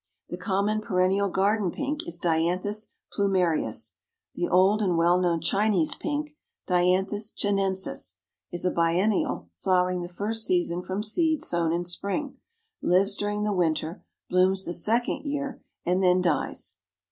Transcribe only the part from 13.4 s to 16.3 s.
the winter, blooms the second year, and then